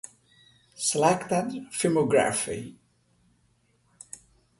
Selected 0.87 1.69
Filmography 1.69 2.73